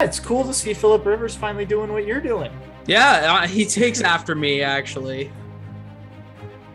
[0.00, 2.50] It's cool to see Philip Rivers finally doing what you're doing.
[2.86, 5.30] Yeah, uh, he takes after me actually.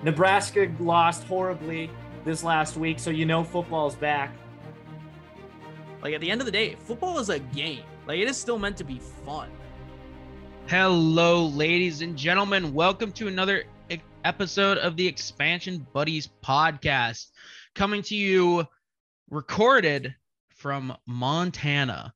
[0.04, 1.90] Nebraska lost horribly
[2.24, 4.32] this last week, so you know football's back.
[6.04, 7.82] Like at the end of the day, football is a game.
[8.08, 9.50] Like it is still meant to be fun.
[10.68, 12.76] Hello, ladies and gentlemen.
[12.76, 13.64] Welcome to another
[14.24, 17.32] episode of the Expansion Buddies podcast,
[17.74, 18.68] coming to you
[19.32, 20.14] recorded
[20.50, 22.14] from Montana.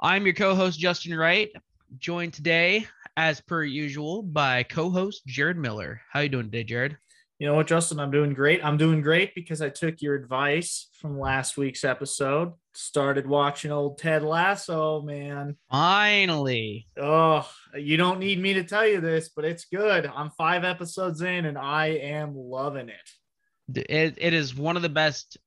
[0.00, 1.50] I'm your co-host Justin Wright,
[1.98, 2.86] joined today,
[3.16, 6.00] as per usual, by co-host Jared Miller.
[6.12, 6.96] How you doing today, Jared?
[7.40, 7.98] You know what, Justin?
[8.00, 8.64] I'm doing great.
[8.64, 12.52] I'm doing great because I took your advice from last week's episode.
[12.74, 15.56] Started watching old Ted Lasso, man.
[15.70, 20.06] Finally, Oh, you don't need me to tell you this, but it's good.
[20.06, 23.86] I'm five episodes in and I am loving it.
[23.90, 25.38] it, it is one of the best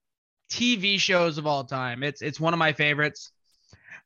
[0.50, 2.04] TV shows of all time.
[2.04, 3.32] It's it's one of my favorites.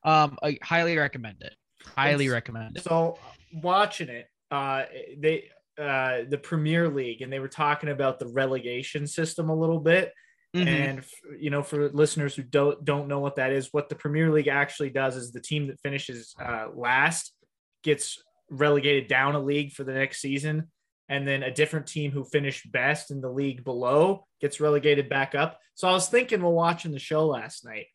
[0.06, 1.54] Um, I highly recommend it.
[1.96, 2.84] Highly It's- recommend it.
[2.84, 3.18] So
[3.52, 4.84] watching it, uh,
[5.18, 9.80] they uh, the Premier League, and they were talking about the relegation system a little
[9.80, 10.10] bit.
[10.54, 10.66] Mhm.
[10.66, 11.04] And
[11.38, 14.48] you know, for listeners who don't don't know what that is, what the Premier League
[14.48, 17.34] actually does is the team that finishes uh, last
[17.82, 20.70] gets relegated down a league for the next season,
[21.10, 25.34] and then a different team who finished best in the league below gets relegated back
[25.34, 25.60] up.
[25.74, 27.86] So I was thinking while watching the show last night,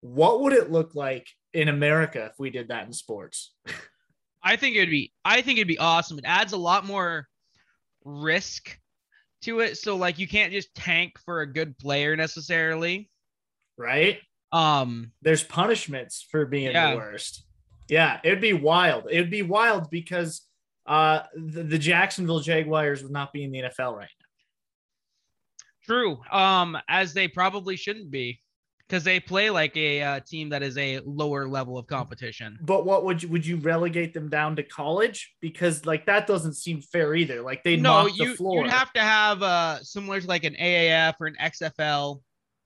[0.00, 3.54] what would it look like in America if we did that in sports?
[4.42, 6.18] I think it'd be I think it'd be awesome.
[6.18, 7.26] It adds a lot more
[8.04, 8.78] risk
[9.42, 9.76] to it.
[9.78, 13.10] So like you can't just tank for a good player necessarily.
[13.76, 14.18] Right?
[14.52, 16.92] Um there's punishments for being Yeah.
[16.92, 17.44] the worst.
[17.88, 19.06] Yeah, it'd be wild.
[19.10, 20.42] It'd be wild because
[20.86, 24.26] uh the, the Jacksonville Jaguars would not be in the NFL right now.
[25.84, 26.20] true.
[26.30, 28.40] Um as they probably shouldn't be
[28.88, 32.58] because they play like a uh, team that is a lower level of competition.
[32.62, 35.34] But what would you would you relegate them down to college?
[35.40, 37.42] Because like that doesn't seem fair either.
[37.42, 38.62] Like they No, the you floor.
[38.64, 42.20] you'd have to have uh similar to like an AAF or an XFL.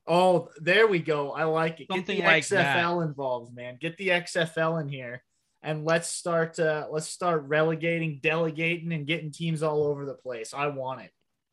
[0.07, 1.33] oh, there we go.
[1.33, 1.89] I like it.
[1.91, 2.77] Something Get the like that.
[2.77, 3.79] XFL involved, man.
[3.81, 5.23] Get the XFL in here.
[5.65, 10.55] And let's start uh let's start relegating, delegating, and getting teams all over the place.
[10.55, 11.11] I want it.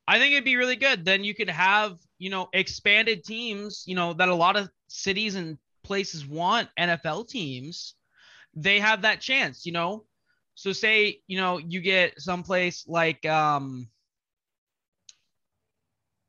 [0.09, 1.05] I think it'd be really good.
[1.05, 5.35] Then you could have, you know, expanded teams, you know, that a lot of cities
[5.35, 7.93] and places want NFL teams.
[8.55, 10.05] They have that chance, you know.
[10.55, 13.87] So say, you know, you get someplace like um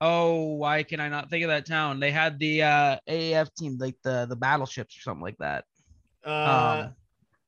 [0.03, 2.01] Oh, why can I not think of that town?
[2.01, 5.65] They had the uh AAF team, like the the battleships or something like that.
[6.25, 6.95] Uh, Um,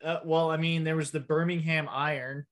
[0.03, 2.47] uh well, I mean, there was the Birmingham Iron.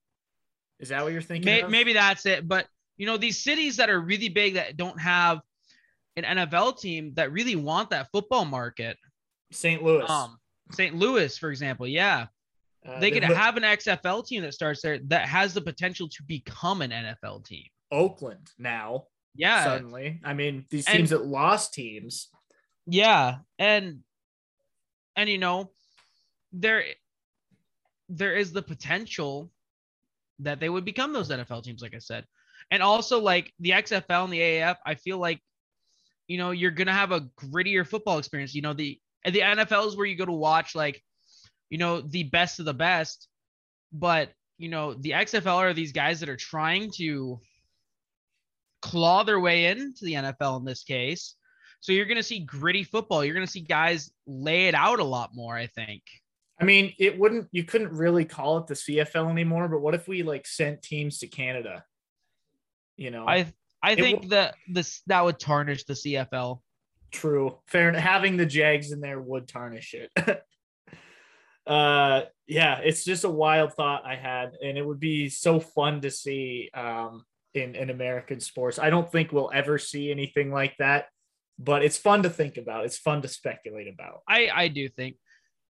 [0.79, 1.47] Is that what you're thinking?
[1.47, 2.47] May, maybe that's it.
[2.47, 2.67] But
[3.00, 5.41] you know, these cities that are really big that don't have
[6.16, 8.99] an NFL team that really want that football market.
[9.53, 9.83] St.
[9.83, 10.05] Louis.
[10.06, 10.37] Um,
[10.72, 10.94] St.
[10.94, 12.27] Louis, for example, yeah,
[12.87, 16.22] Uh, they could have an XFL team that starts there that has the potential to
[16.25, 17.65] become an NFL team.
[17.91, 19.06] Oakland now.
[19.34, 22.28] Yeah, Suddenly, I mean, these And- teams that lost teams.
[22.87, 24.05] yeah, and
[25.16, 25.72] and you know,
[26.53, 26.84] there
[28.10, 29.50] there is the potential
[30.41, 32.27] that they would become those NFL teams, like I said,
[32.71, 34.77] and also like the XFL and the AAF.
[34.85, 35.41] I feel like
[36.27, 38.55] you know you're gonna have a grittier football experience.
[38.55, 41.03] You know the the NFL is where you go to watch like
[41.69, 43.29] you know the best of the best,
[43.93, 47.41] but you know the XFL are these guys that are trying to
[48.83, 51.35] claw their way into the NFL in this case.
[51.81, 53.25] So you're going to see gritty football.
[53.25, 56.03] You're going to see guys lay it out a lot more, I think.
[56.61, 57.49] I mean, it wouldn't.
[57.53, 59.67] You couldn't really call it the CFL anymore.
[59.69, 61.85] But what if we like sent teams to Canada?
[63.00, 63.47] You know, I
[63.83, 66.61] I think w- that this that would tarnish the CFL.
[67.11, 67.56] True.
[67.66, 67.93] Fair.
[67.93, 70.11] Having the Jags in there would tarnish it.
[71.66, 76.03] uh, yeah, it's just a wild thought I had, and it would be so fun
[76.03, 77.25] to see um,
[77.55, 78.78] in in American sports.
[78.78, 81.06] I don't think we'll ever see anything like that,
[81.59, 82.84] but it's fun to think about.
[82.84, 84.21] It's fun to speculate about.
[84.28, 85.16] I I do think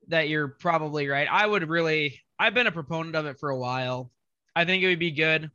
[0.06, 1.28] that you're probably right.
[1.30, 4.10] I would really I've been a proponent of it for a while.
[4.56, 5.50] I think it would be good.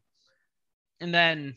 [1.01, 1.55] And then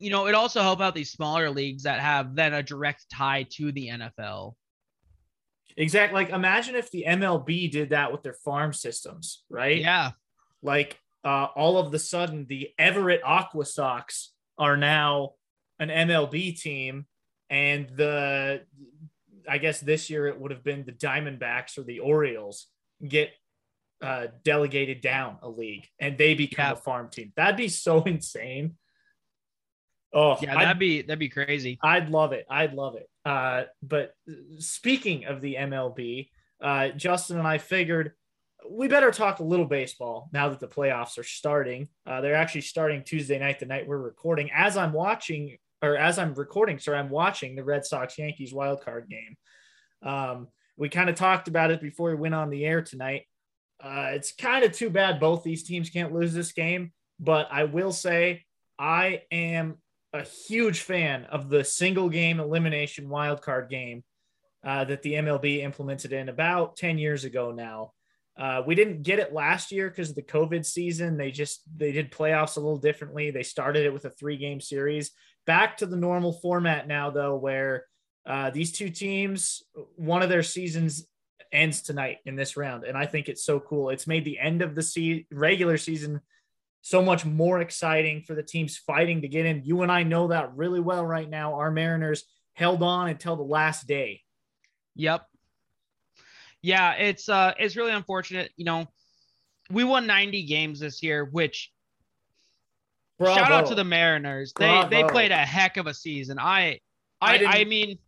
[0.00, 3.46] you know, it also help out these smaller leagues that have then a direct tie
[3.52, 4.54] to the NFL.
[5.76, 6.14] Exactly.
[6.24, 9.78] Like imagine if the MLB did that with their farm systems, right?
[9.78, 10.10] Yeah.
[10.62, 15.32] like uh, all of the sudden the Everett Aqua Sox are now
[15.78, 17.06] an MLB team,
[17.50, 18.62] and the
[19.48, 22.66] I guess this year it would have been the Diamondbacks or the Orioles
[23.06, 23.30] get
[24.02, 26.72] uh, delegated down a league, and they become Yeah.
[26.72, 27.32] a farm team.
[27.36, 28.76] That'd be so insane.
[30.12, 31.78] Oh, Yeah, I'd- that'd be that'd be crazy.
[31.82, 32.46] I'd love it.
[32.50, 33.08] I'd love it.
[33.24, 34.14] Uh, but
[34.58, 36.30] speaking of the MLB,
[36.60, 38.12] uh, Justin and I figured
[38.68, 41.88] we better talk a little baseball now that the playoffs are starting.
[42.06, 44.50] Uh, they're actually starting Tuesday night, the night we're recording.
[44.54, 48.82] As I'm watching, or as I'm recording, sorry, I'm watching the Red Sox Yankees wild
[48.84, 49.36] card game.
[50.02, 53.24] Um, we kind of talked about it before we went on the air tonight.
[53.82, 57.64] Uh, it's kind of too bad both these teams can't lose this game, but I
[57.64, 58.44] will say
[58.78, 59.78] I am
[60.12, 64.02] a huge fan of the single game elimination wild card game
[64.64, 67.92] uh, that the MLB implemented in about 10 years ago now.
[68.36, 71.16] Uh, we didn't get it last year because of the COVID season.
[71.16, 73.30] They just they did playoffs a little differently.
[73.30, 75.10] They started it with a three game series.
[75.46, 77.84] Back to the normal format now, though, where
[78.26, 79.62] uh, these two teams,
[79.96, 81.06] one of their seasons
[81.52, 83.90] ends tonight in this round, and I think it's so cool.
[83.90, 86.20] It's made the end of the se- regular season
[86.82, 89.62] so much more exciting for the teams fighting to get in.
[89.64, 91.54] You and I know that really well right now.
[91.54, 92.24] Our Mariners
[92.54, 94.22] held on until the last day.
[94.96, 95.26] Yep.
[96.62, 98.86] Yeah, it's uh it's really unfortunate, you know.
[99.70, 101.70] We won 90 games this year, which
[103.18, 103.38] Bravo.
[103.38, 104.52] shout out to the Mariners.
[104.52, 104.88] Bravo.
[104.88, 106.38] They they played a heck of a season.
[106.38, 106.80] I
[107.20, 107.98] I I, I mean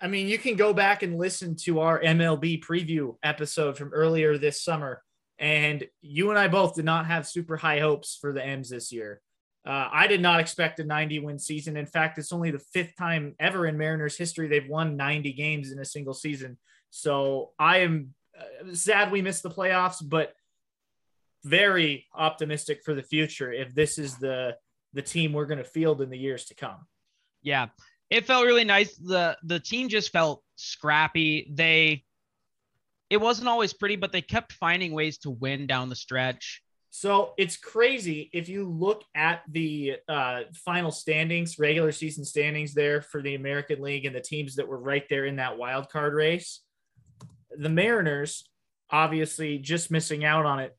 [0.00, 4.36] I mean, you can go back and listen to our MLB preview episode from earlier
[4.36, 5.02] this summer
[5.38, 8.92] and you and I both did not have super high hopes for the M's this
[8.92, 9.20] year.
[9.66, 11.76] Uh, I did not expect a 90 win season.
[11.76, 15.72] In fact, it's only the fifth time ever in Mariners history they've won 90 games
[15.72, 16.58] in a single season.
[16.90, 20.34] So I am uh, sad we missed the playoffs, but
[21.44, 24.56] very optimistic for the future if this is the
[24.94, 26.86] the team we're going to field in the years to come.
[27.42, 27.68] Yeah.
[28.10, 28.94] It felt really nice.
[28.96, 31.50] The the team just felt scrappy.
[31.52, 32.04] They
[33.14, 36.60] it wasn't always pretty, but they kept finding ways to win down the stretch.
[36.90, 43.02] So it's crazy if you look at the uh, final standings, regular season standings there
[43.02, 46.12] for the American League and the teams that were right there in that wild card
[46.12, 46.62] race.
[47.56, 48.48] The Mariners,
[48.90, 50.76] obviously, just missing out on it.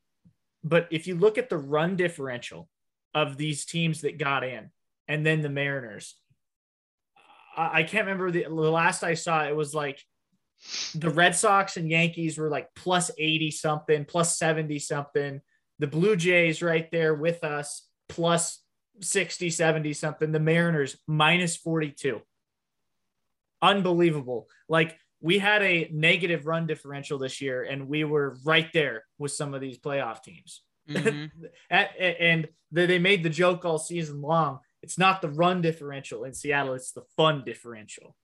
[0.62, 2.68] But if you look at the run differential
[3.14, 4.72] of these teams that got in,
[5.08, 6.16] and then the Mariners,
[7.56, 9.46] I, can't remember the, the last I saw.
[9.46, 10.04] It was like
[10.96, 15.42] the Red Sox and Yankees were like plus 80 something, plus 70 something.
[15.80, 18.62] The Blue Jays right there with us, plus
[19.02, 20.32] 60, 70 something.
[20.32, 22.22] The Mariners minus 42.
[23.62, 24.48] Unbelievable.
[24.70, 29.32] Like we had a negative run differential this year, and we were right there with
[29.32, 30.62] some of these playoff teams.
[30.90, 31.46] Mm-hmm.
[31.70, 34.60] and they made the joke all season long.
[34.82, 38.16] It's not the run differential in Seattle, it's the fun differential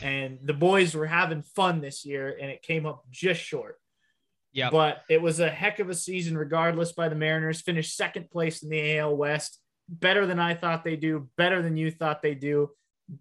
[0.00, 3.76] and the boys were having fun this year, and it came up just short.
[4.52, 6.92] Yeah, but it was a heck of a season, regardless.
[6.92, 10.96] By the Mariners, finished second place in the AL West, better than I thought they
[10.96, 12.70] do, better than you thought they do.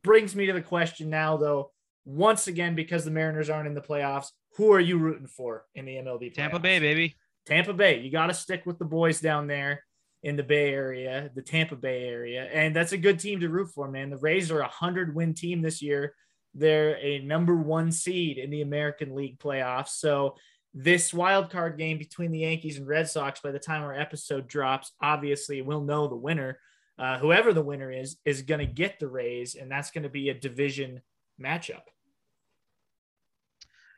[0.03, 1.71] Brings me to the question now, though.
[2.05, 5.85] Once again, because the Mariners aren't in the playoffs, who are you rooting for in
[5.85, 6.31] the MLB?
[6.31, 6.35] Playoffs?
[6.35, 7.17] Tampa Bay, baby.
[7.45, 7.99] Tampa Bay.
[7.99, 9.83] You got to stick with the boys down there
[10.23, 13.69] in the Bay Area, the Tampa Bay area, and that's a good team to root
[13.73, 14.09] for, man.
[14.09, 16.15] The Rays are a hundred win team this year.
[16.53, 19.89] They're a number one seed in the American League playoffs.
[19.89, 20.35] So
[20.73, 24.47] this wild card game between the Yankees and Red Sox, by the time our episode
[24.47, 26.59] drops, obviously we'll know the winner.
[26.99, 30.09] Uh, whoever the winner is, is going to get the Rays, and that's going to
[30.09, 31.01] be a division
[31.39, 31.81] matchup.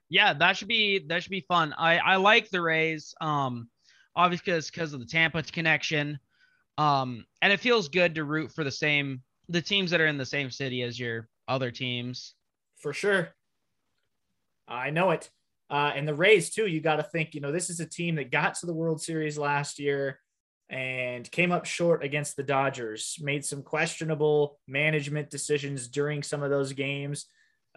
[0.10, 1.74] Yeah, that should be that should be fun.
[1.78, 3.13] I I like the Rays.
[3.22, 3.69] Um,
[4.16, 6.19] obviously because because of the Tampa connection.
[6.78, 10.18] Um, and it feels good to root for the same the teams that are in
[10.18, 12.35] the same city as your other teams
[12.80, 13.30] for sure.
[14.68, 15.30] I know it.
[15.69, 18.16] Uh, and the Rays, too, you got to think, you know, this is a team
[18.16, 20.19] that got to the World Series last year
[20.69, 26.50] and came up short against the Dodgers, made some questionable management decisions during some of
[26.50, 27.26] those games.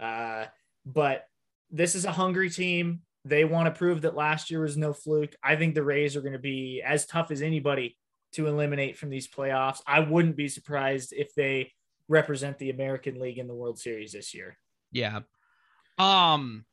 [0.01, 0.47] Uh,
[0.85, 1.25] but
[1.71, 3.01] this is a hungry team.
[3.25, 5.35] They want to prove that last year was no fluke.
[5.43, 7.97] I think the Rays are going to be as tough as anybody
[8.33, 9.81] to eliminate from these playoffs.
[9.87, 11.73] I wouldn't be surprised if they
[12.09, 14.59] represent the American League in the World Series this year.
[14.93, 15.21] Yeah.
[15.99, 16.65] Um,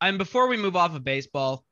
[0.00, 1.64] and before we move off of baseball,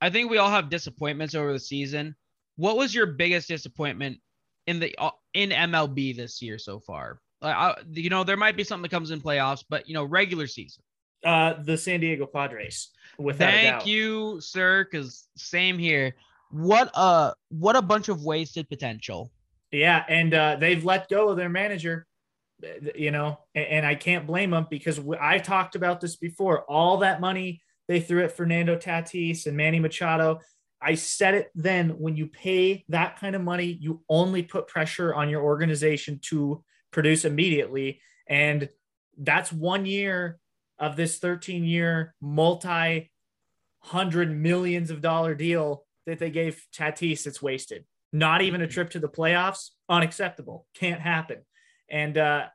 [0.00, 2.14] I think we all have disappointments over the season.
[2.56, 4.18] What was your biggest disappointment
[4.66, 7.20] in the uh, in MLB this year so far?
[7.42, 10.46] I, you know, there might be something that comes in playoffs, but you know, regular
[10.46, 10.82] season.
[11.24, 12.90] Uh, the San Diego Padres.
[13.18, 14.84] Without Thank you, sir.
[14.84, 16.14] Because same here.
[16.50, 19.32] What a what a bunch of wasted potential.
[19.70, 22.06] Yeah, and uh, they've let go of their manager
[22.94, 26.64] you know, and, and I can't blame them because I talked about this before.
[26.64, 30.40] All that money they threw at Fernando Tatis and Manny Machado.
[30.80, 35.14] I said it then when you pay that kind of money, you only put pressure
[35.14, 38.00] on your organization to produce immediately.
[38.28, 38.68] And
[39.18, 40.38] that's one year
[40.78, 43.10] of this 13 year multi
[43.80, 47.84] hundred millions of dollar deal that they gave Tatis, it's wasted.
[48.12, 50.66] Not even a trip to the playoffs, unacceptable.
[50.74, 51.38] Can't happen.
[51.90, 52.46] And uh,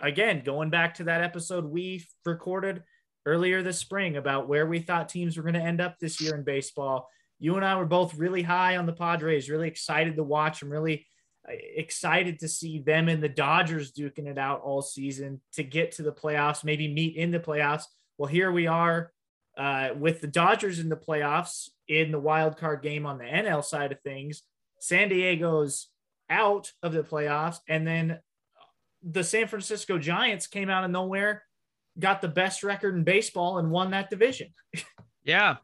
[0.00, 2.82] again, going back to that episode we recorded
[3.26, 6.34] earlier this spring about where we thought teams were going to end up this year
[6.34, 10.22] in baseball, you and I were both really high on the Padres, really excited to
[10.22, 11.06] watch them, really
[11.48, 15.92] uh, excited to see them and the Dodgers duking it out all season to get
[15.92, 17.84] to the playoffs, maybe meet in the playoffs.
[18.18, 19.12] Well, here we are
[19.56, 23.64] uh, with the Dodgers in the playoffs in the wild card game on the NL
[23.64, 24.42] side of things.
[24.80, 25.88] San Diego's
[26.28, 28.18] out of the playoffs, and then
[29.04, 31.42] the San Francisco Giants came out of nowhere,
[31.98, 34.48] got the best record in baseball, and won that division.
[35.26, 35.56] Yeah,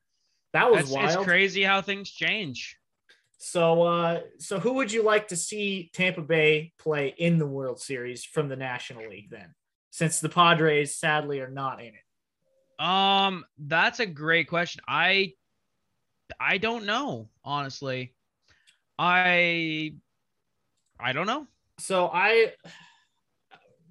[0.54, 1.10] that was it's, wild.
[1.10, 2.78] it's crazy how things change.
[3.36, 7.78] So, uh, so who would you like to see Tampa Bay play in the World
[7.78, 9.54] Series from the National League then?
[9.90, 12.82] Since the Padres sadly are not in it.
[12.82, 14.80] Um, that's a great question.
[14.88, 15.34] I
[16.38, 18.14] I don't know, honestly.
[18.98, 19.94] I
[20.98, 21.46] I don't know.
[21.78, 22.52] So I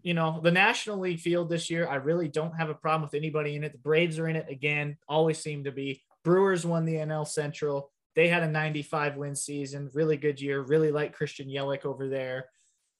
[0.03, 3.13] you know, the National League field this year, I really don't have a problem with
[3.13, 3.71] anybody in it.
[3.71, 6.01] The Braves are in it again, always seem to be.
[6.23, 7.91] Brewers won the NL Central.
[8.15, 10.61] They had a 95 win season, really good year.
[10.61, 12.45] Really like Christian Yelich over there.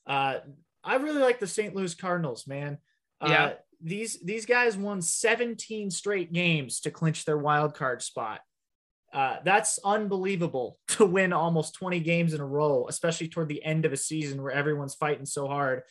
[0.08, 0.39] Uh,
[0.84, 1.75] I really like the St.
[1.75, 2.77] Louis Cardinals, man.
[3.22, 3.53] Uh, Yeah.
[3.82, 8.41] These these guys won 17 straight games to clinch their wild card spot.
[9.13, 13.86] Uh, that's unbelievable to win almost 20 games in a row, especially toward the end
[13.86, 15.84] of a season where everyone's fighting so hard.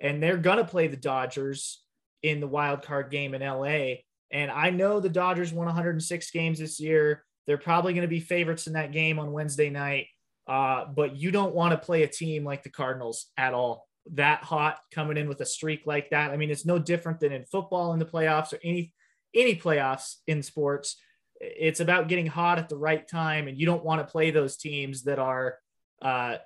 [0.00, 1.82] And they're gonna play the Dodgers
[2.22, 3.96] in the wild card game in LA.
[4.30, 7.22] And I know the Dodgers won 106 games this year.
[7.46, 10.06] They're probably going to be favorites in that game on Wednesday night.
[10.46, 13.86] Uh, but you don't want to play a team like the Cardinals at all.
[14.12, 16.30] That hot coming in with a streak like that.
[16.30, 18.92] I mean, it's no different than in football in the playoffs or any
[19.34, 20.96] any playoffs in sports.
[21.40, 24.56] It's about getting hot at the right time, and you don't want to play those
[24.56, 25.58] teams that are
[26.02, 26.36] uh,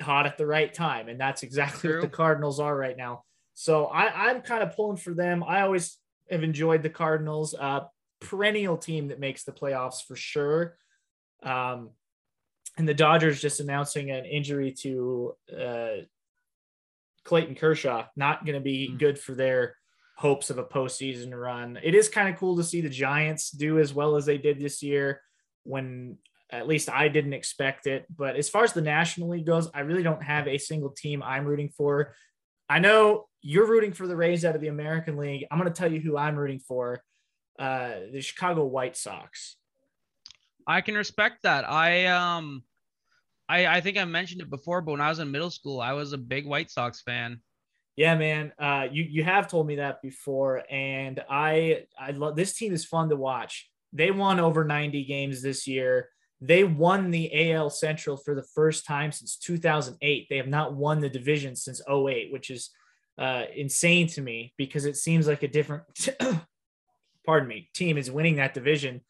[0.00, 1.08] hot at the right time.
[1.08, 2.00] And that's exactly True.
[2.00, 3.24] what the Cardinals are right now.
[3.54, 5.42] So I, I'm kind of pulling for them.
[5.42, 5.96] I always
[6.30, 7.54] have enjoyed the Cardinals.
[7.58, 7.80] Uh,
[8.20, 10.76] perennial team that makes the playoffs for sure.
[11.42, 11.90] Um,
[12.76, 15.88] and the Dodgers just announcing an injury to uh,
[17.24, 18.98] Clayton Kershaw, not going to be Mm.
[18.98, 19.76] good for their
[20.16, 21.78] hopes of a postseason run.
[21.82, 24.58] It is kind of cool to see the Giants do as well as they did
[24.58, 25.20] this year
[25.64, 26.18] when
[26.50, 28.06] at least I didn't expect it.
[28.14, 31.22] But as far as the National League goes, I really don't have a single team
[31.22, 32.14] I'm rooting for.
[32.68, 35.46] I know you're rooting for the Rays out of the American League.
[35.50, 37.02] I'm going to tell you who I'm rooting for
[37.58, 39.56] uh, the Chicago White Sox.
[40.66, 41.68] I can respect that.
[41.68, 42.62] I um
[43.48, 45.94] I I think I mentioned it before, but when I was in middle school, I
[45.94, 47.40] was a big White Sox fan.
[47.96, 48.52] Yeah, man.
[48.58, 52.84] Uh, you you have told me that before, and I I love this team is
[52.84, 53.70] fun to watch.
[53.94, 56.10] They won over 90 games this year.
[56.40, 60.26] They won the AL Central for the first time since 2008.
[60.28, 62.70] They have not won the division since 08, which is
[63.18, 65.82] uh, insane to me because it seems like a different,
[67.26, 69.00] pardon me, team is winning that division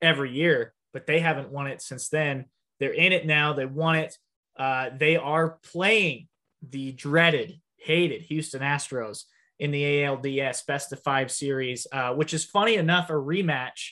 [0.00, 2.46] every year, but they haven't won it since then.
[2.80, 3.52] They're in it now.
[3.52, 4.16] They won it.
[4.58, 6.28] Uh, they are playing
[6.66, 9.24] the dreaded, hated Houston Astros
[9.58, 13.90] in the ALDS best of five series, uh, which is funny enough, a rematch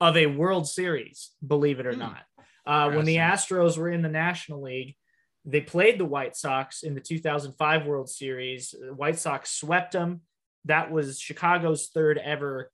[0.00, 1.98] of a World Series, believe it or Hmm.
[1.98, 2.24] not.
[2.66, 4.96] Uh, when the Astros were in the National League,
[5.44, 8.74] they played the White Sox in the 2005 World Series.
[8.78, 10.20] The White Sox swept them.
[10.66, 12.70] That was Chicago's third ever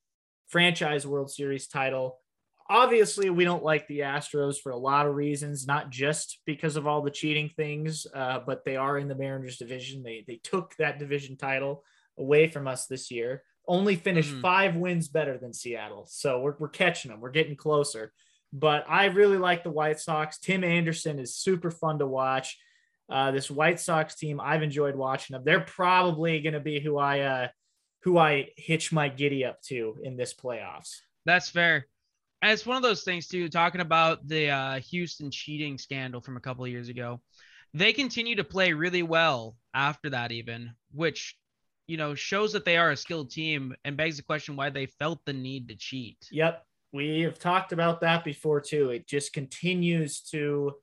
[0.48, 2.18] franchise World Series title.
[2.68, 6.84] Obviously, we don't like the Astros for a lot of reasons, not just because of
[6.86, 10.02] all the cheating things, uh, but they are in the Mariners division.
[10.02, 11.84] They they took that division title
[12.18, 13.44] away from us this year.
[13.68, 14.40] Only finished Mhm.
[14.42, 17.20] five wins better than Seattle, so we're we're catching them.
[17.20, 18.12] We're getting closer.
[18.58, 20.38] But I really like the White Sox.
[20.38, 22.58] Tim Anderson is super fun to watch.
[23.08, 25.42] Uh, this White Sox team, I've enjoyed watching them.
[25.44, 27.48] They're probably going to be who I uh,
[28.02, 30.96] who I hitch my giddy up to in this playoffs.
[31.26, 31.86] That's fair.
[32.40, 33.50] And it's one of those things too.
[33.50, 37.20] Talking about the uh, Houston cheating scandal from a couple of years ago,
[37.74, 41.36] they continue to play really well after that, even which
[41.86, 44.86] you know shows that they are a skilled team and begs the question why they
[44.86, 46.16] felt the need to cheat.
[46.32, 48.90] Yep, we have talked about that before too.
[48.90, 50.74] It just continues to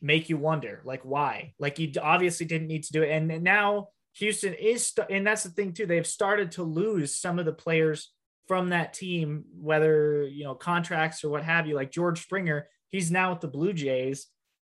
[0.00, 1.54] make you wonder, like why?
[1.58, 5.26] Like you obviously didn't need to do it, and, and now Houston is, st- and
[5.26, 5.86] that's the thing too.
[5.86, 8.10] They've started to lose some of the players
[8.46, 11.74] from that team, whether you know contracts or what have you.
[11.74, 14.26] Like George Springer, he's now with the Blue Jays,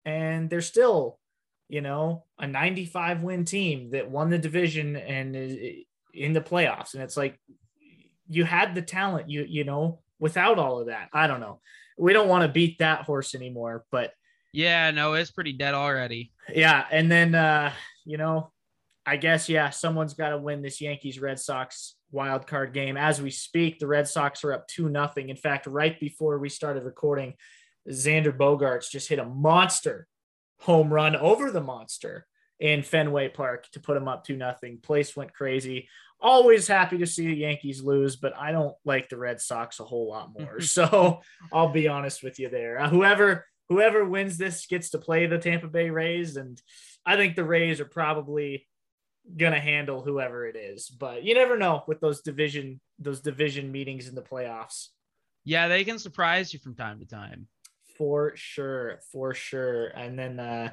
[0.06, 1.20] and they're still,
[1.68, 5.84] you know, a 95 win team that won the division and is
[6.14, 6.94] in the playoffs.
[6.94, 7.40] And it's like
[8.30, 11.10] you had the talent, you you know, without all of that.
[11.14, 11.60] I don't know.
[11.98, 13.86] we don't want to beat that horse anymore.
[13.92, 14.14] But
[14.54, 16.32] Yeah, no, it's pretty dead already.
[16.54, 17.72] yeah, and then uh,
[18.06, 18.52] you know,
[19.06, 22.98] I guess yeah, someone's got to win this Yankees Red Sox wild card game.
[22.98, 25.30] As we speak, the Red Sox are up two nothing.
[25.30, 27.34] In fact, right before we started recording,
[27.90, 30.08] Xander Bogaerts just hit a monster
[30.60, 32.26] home run over the monster
[32.60, 34.80] in Fenway Park to put him up two nothing.
[34.82, 35.88] Place went crazy.
[36.20, 39.84] Always happy to see the Yankees lose, but I don't like the Red Sox a
[39.84, 40.60] whole lot more.
[40.62, 41.22] so
[41.54, 42.80] I'll be honest with you there.
[42.80, 46.62] Uh, whoever whoever wins this gets to play the Tampa Bay Rays, and
[47.06, 48.68] I think the Rays are probably
[49.36, 50.90] gonna handle whoever it is.
[50.90, 54.88] But you never know with those division those division meetings in the playoffs.
[55.44, 57.48] Yeah, they can surprise you from time to time.
[57.98, 59.88] For sure, for sure.
[59.88, 60.72] And then uh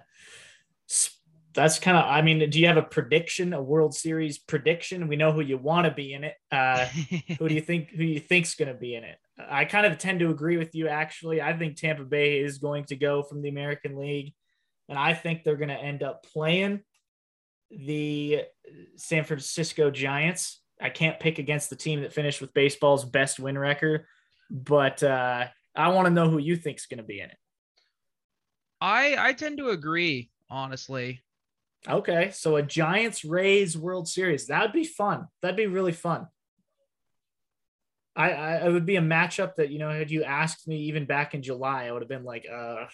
[1.55, 5.09] that's kind of I mean, do you have a prediction, a World Series prediction?
[5.09, 6.35] We know who you want to be in it.
[6.51, 6.87] Uh
[7.39, 9.17] who do you think who you think's going to be in it?
[9.39, 11.41] I kind of tend to agree with you actually.
[11.41, 14.35] I think Tampa Bay is going to go from the American League
[14.89, 16.81] and I think they're going to end up playing
[17.71, 18.43] the
[18.97, 20.61] San Francisco Giants.
[20.81, 24.07] I can't pick against the team that finished with baseball's best win record,
[24.51, 25.47] but uh
[25.77, 27.37] I want to know who you think's going to be in it.
[28.81, 31.23] I I tend to agree, honestly.
[31.89, 35.27] Okay, so a Giants Rays World Series that would be fun.
[35.43, 36.27] That'd be really fun.
[38.17, 41.05] I, I it would be a matchup that you know had you asked me even
[41.05, 42.87] back in July, I would have been like, uh,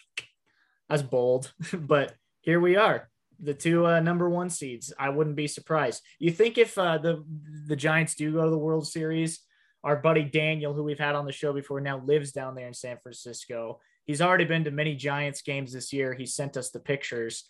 [0.88, 4.92] that's bold, but here we are, the two uh, number one seeds.
[4.98, 6.02] I wouldn't be surprised.
[6.18, 7.24] You think if uh, the
[7.66, 9.40] the Giants do go to the World Series,
[9.84, 12.74] our buddy Daniel, who we've had on the show before, now lives down there in
[12.74, 13.80] San Francisco.
[14.04, 16.12] He's already been to many Giants games this year.
[16.12, 17.44] He sent us the pictures.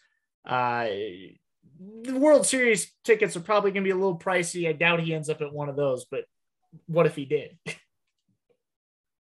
[0.44, 0.86] Uh,
[2.02, 4.68] the World Series tickets are probably going to be a little pricey.
[4.68, 6.24] I doubt he ends up at one of those, but
[6.86, 7.58] what if he did?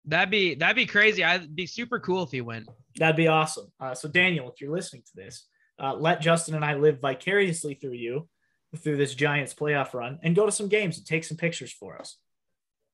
[0.09, 1.21] That'd be that'd be crazy.
[1.21, 2.69] I'd be super cool if he went.
[2.95, 3.67] That'd be awesome.
[3.77, 5.45] Uh, so, Daniel, if you're listening to this,
[5.77, 8.29] uh, let Justin and I live vicariously through you
[8.77, 11.99] through this Giants playoff run and go to some games and take some pictures for
[11.99, 12.17] us.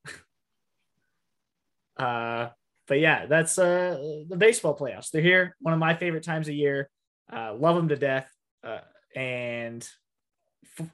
[1.98, 2.50] uh,
[2.88, 5.12] but yeah, that's uh, the baseball playoffs.
[5.12, 5.56] They're here.
[5.62, 6.90] One of my favorite times of year.
[7.32, 8.30] Uh, love them to death.
[8.64, 8.80] Uh,
[9.16, 9.88] and
[10.80, 10.90] f-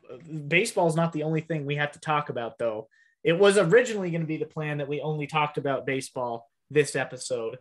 [0.47, 2.87] baseball is not the only thing we have to talk about, though.
[3.23, 6.95] It was originally going to be the plan that we only talked about baseball this
[6.95, 7.57] episode.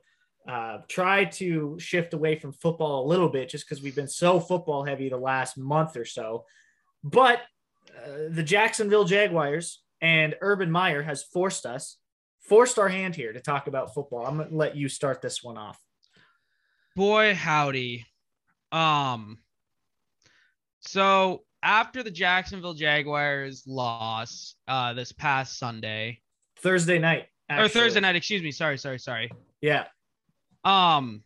[0.48, 4.40] Uh, try to shift away from football a little bit just because we've been so
[4.40, 6.44] football heavy the last month or so.
[7.02, 7.40] But
[7.90, 11.98] uh, the Jacksonville Jaguars and Urban Meyer has forced us,
[12.40, 14.24] forced our hand here to talk about football.
[14.24, 15.78] I'm going to let you start this one off.
[16.96, 18.06] Boy, howdy.
[18.72, 19.38] Um.
[20.80, 26.20] So after the Jacksonville Jaguars loss uh this past Sunday
[26.60, 27.26] Thursday night.
[27.50, 27.68] or.
[27.68, 28.50] Thursday night, excuse me.
[28.52, 29.30] Sorry, sorry, sorry.
[29.60, 29.84] Yeah.
[30.64, 31.22] Um,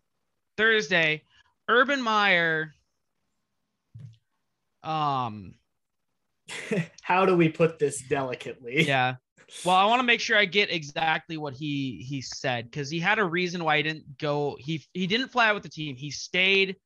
[0.56, 1.22] Thursday,
[1.68, 2.72] Urban Meyer.
[4.82, 5.54] Um,
[7.02, 8.86] How do we put this delicately?
[8.86, 9.14] yeah.
[9.66, 12.98] Well, I want to make sure I get exactly what he he said because he
[12.98, 14.56] had a reason why he didn't go.
[14.58, 15.94] He he didn't fly out with the team.
[15.94, 16.76] He stayed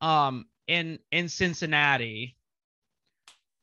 [0.00, 2.36] um in in Cincinnati.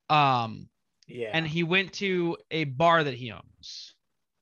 [0.09, 0.69] Um,
[1.07, 1.31] Yeah.
[1.33, 3.93] and he went to a bar that he owns.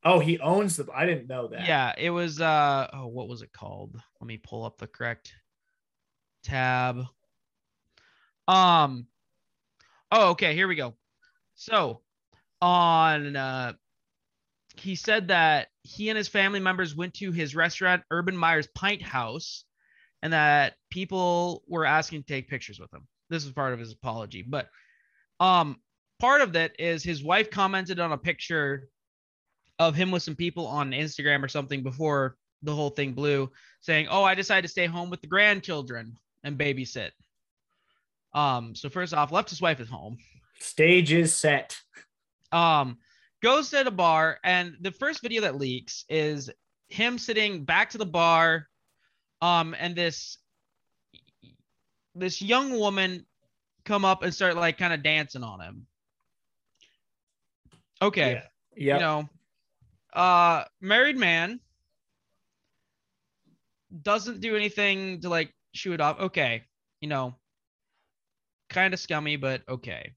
[0.04, 0.88] oh, he owns the.
[0.94, 1.66] I didn't know that.
[1.66, 4.00] Yeah, it was uh oh, what was it called?
[4.22, 5.34] Let me pull up the correct
[6.44, 7.04] tab.
[8.48, 9.08] Um
[10.12, 10.94] Oh, okay, here we go.
[11.56, 12.02] So,
[12.62, 13.74] on uh
[14.78, 19.02] he said that he and his family members went to his restaurant Urban Meyer's Pint
[19.02, 19.65] House
[20.26, 23.08] and that people were asking to take pictures with him.
[23.30, 24.70] This was part of his apology, but
[25.40, 25.76] um
[26.20, 28.90] part of that is his wife commented on a picture
[29.78, 34.08] of him with some people on Instagram or something before the whole thing blew, saying,
[34.10, 37.12] "Oh, I decided to stay home with the grandchildren and babysit."
[38.34, 40.18] Um, so first off, left his wife at home.
[40.60, 41.78] Stage is set.
[42.52, 42.98] Um,
[43.44, 46.50] goes to the bar, and the first video that leaks is
[46.88, 48.70] him sitting back to the bar,
[49.42, 50.38] um, and this
[52.16, 53.26] this young woman
[53.84, 55.88] come up and start like kind of dancing on him.
[58.02, 58.42] Okay
[58.76, 58.96] Yeah.
[58.96, 59.30] you know,
[60.14, 61.60] uh, married man
[64.02, 66.20] doesn't do anything to like shoo it off.
[66.20, 66.64] Okay,
[67.02, 67.36] you know,
[68.70, 70.12] kind of scummy, but okay.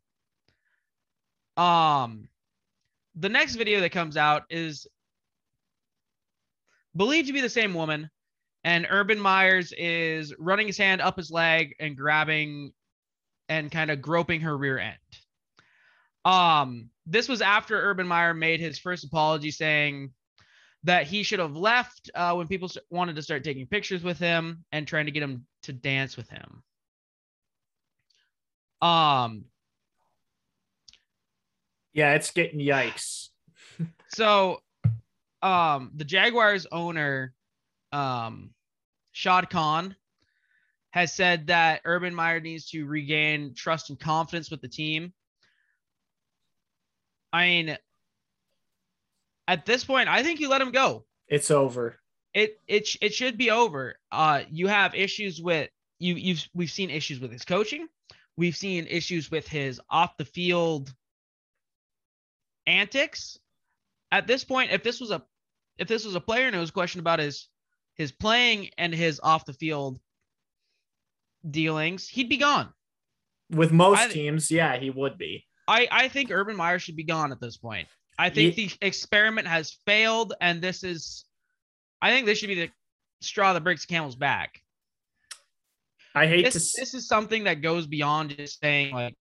[1.56, 2.28] Um,
[3.16, 4.86] the next video that comes out is
[6.96, 8.10] believed to be the same woman,
[8.68, 12.74] and Urban Myers is running his hand up his leg and grabbing
[13.48, 14.98] and kind of groping her rear end.
[16.26, 20.12] Um, this was after Urban Meyer made his first apology saying,
[20.84, 24.64] that he should have left uh, when people wanted to start taking pictures with him
[24.70, 26.62] and trying to get him to dance with him.
[28.80, 29.46] Um,
[31.94, 33.30] Yeah, it's getting yikes.
[34.08, 34.60] so
[35.42, 37.32] um the Jaguars owner
[37.92, 38.50] um
[39.18, 39.96] Shad Khan
[40.90, 45.12] has said that Urban Meyer needs to regain trust and confidence with the team.
[47.32, 47.78] I mean
[49.48, 51.04] at this point I think you let him go.
[51.26, 51.98] It's over.
[52.32, 53.96] It it it should be over.
[54.12, 57.88] Uh you have issues with you you've we've seen issues with his coaching.
[58.36, 60.94] We've seen issues with his off the field
[62.68, 63.36] antics.
[64.12, 65.24] At this point, if this was a
[65.76, 67.48] if this was a player and it was a question about his
[67.98, 69.98] his playing and his off the field
[71.48, 72.72] dealings, he'd be gone.
[73.50, 75.44] With most I- teams, yeah, he would be.
[75.66, 77.88] I I think Urban Meyer should be gone at this point.
[78.18, 81.24] I think the experiment has failed, and this is,
[82.02, 82.70] I think this should be the
[83.20, 84.60] straw that breaks the camel's back.
[86.16, 86.44] I hate.
[86.44, 89.14] This, s- this is something that goes beyond just saying like,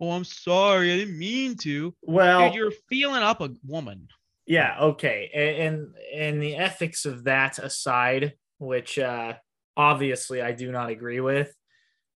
[0.00, 4.08] "Oh, I'm sorry, I didn't mean to." well, Dude, you're feeling up a woman.
[4.46, 5.30] Yeah, okay.
[5.66, 9.34] And and the ethics of that aside, which uh
[9.76, 11.54] obviously I do not agree with.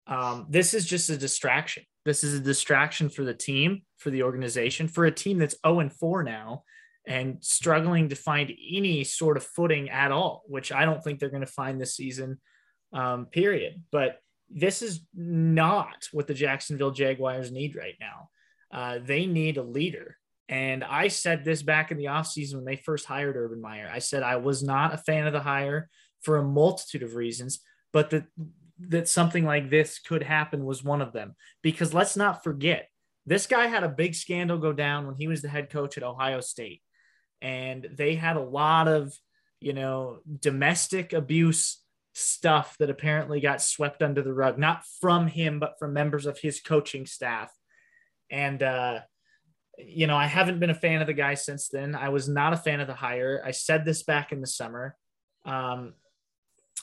[0.06, 1.84] Um this is just a distraction.
[2.04, 5.80] This is a distraction for the team, for the organization, for a team that's 0
[5.80, 6.62] and 4 now
[7.06, 11.30] and struggling to find any sort of footing at all, which I don't think they're
[11.30, 12.40] going to find this season.
[12.92, 13.82] Um period.
[13.92, 14.18] But
[14.50, 18.30] this is not what the Jacksonville Jaguars need right now.
[18.72, 20.16] Uh, they need a leader.
[20.48, 23.90] And I said this back in the offseason when they first hired Urban Meyer.
[23.92, 25.88] I said I was not a fan of the hire
[26.22, 27.60] for a multitude of reasons,
[27.92, 28.24] but that
[28.78, 31.34] that something like this could happen was one of them.
[31.62, 32.88] Because let's not forget,
[33.24, 36.04] this guy had a big scandal go down when he was the head coach at
[36.04, 36.82] Ohio State.
[37.40, 39.14] And they had a lot of,
[39.60, 41.82] you know, domestic abuse
[42.12, 46.38] stuff that apparently got swept under the rug, not from him, but from members of
[46.38, 47.50] his coaching staff.
[48.30, 49.00] And uh
[49.78, 51.94] you know, I haven't been a fan of the guy since then.
[51.94, 53.42] I was not a fan of the hire.
[53.44, 54.96] I said this back in the summer.
[55.44, 55.94] Um,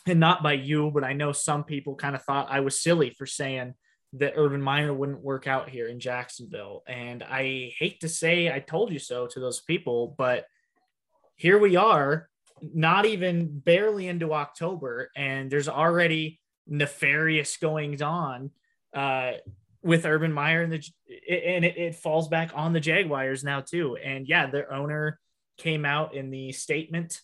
[0.05, 3.11] and not by you, but I know some people kind of thought I was silly
[3.11, 3.73] for saying
[4.13, 6.83] that Urban Meyer wouldn't work out here in Jacksonville.
[6.87, 10.45] And I hate to say I told you so to those people, but
[11.35, 12.29] here we are,
[12.61, 18.51] not even barely into October, and there's already nefarious goings on
[18.93, 19.33] uh,
[19.83, 20.83] with Urban Meyer and the
[21.29, 23.97] and it, it falls back on the Jaguars now too.
[23.97, 25.19] And yeah, their owner
[25.57, 27.19] came out in the statement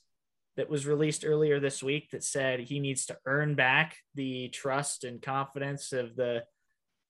[0.58, 5.06] that was released earlier this week that said he needs to earn back the trust
[5.06, 6.44] and confidence of the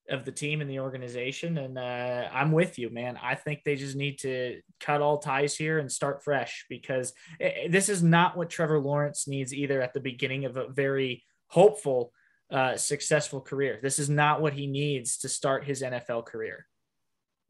[0.07, 1.57] of the team and the organization.
[1.57, 3.17] And uh, I'm with you, man.
[3.21, 7.67] I think they just need to cut all ties here and start fresh because eh,
[7.69, 12.11] this is not what Trevor Lawrence needs either at the beginning of a very hopeful
[12.51, 13.79] uh, successful career.
[13.81, 16.65] This is not what he needs to start his NFL career.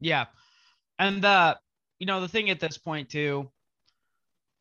[0.00, 0.26] Yeah.
[0.98, 1.54] And uh,
[1.98, 3.50] you know, the thing at this point too,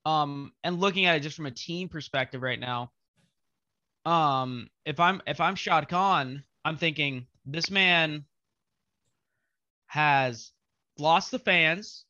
[0.06, 2.92] um, and looking at it just from a team perspective right now,
[4.06, 8.26] um, if I'm if I'm Shad Khan, I'm thinking this man
[9.88, 10.52] has
[10.98, 12.06] lost the fans.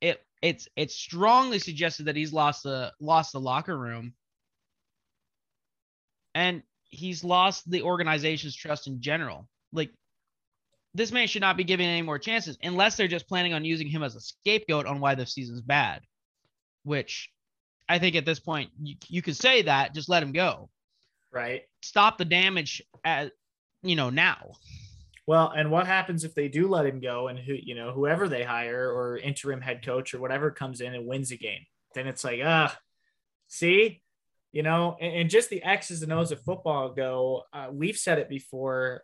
[0.00, 4.14] It it's it's strongly suggested that he's lost the lost the locker room.
[6.34, 9.48] And he's lost the organization's trust in general.
[9.72, 9.90] Like
[10.94, 13.88] this man should not be given any more chances unless they're just planning on using
[13.88, 16.02] him as a scapegoat on why the season's bad.
[16.82, 17.30] Which
[17.88, 20.70] I think at this point you, you could say that, just let him go.
[21.32, 21.62] Right.
[21.82, 23.32] Stop the damage at
[23.82, 24.52] you know now.
[25.26, 28.28] Well, and what happens if they do let him go and who, you know, whoever
[28.28, 31.66] they hire or interim head coach or whatever comes in and wins a game?
[31.94, 32.76] Then it's like, ah,
[33.46, 34.02] see,
[34.52, 37.44] you know, and, and just the X's and O's of football go.
[37.52, 39.02] Uh, we've said it before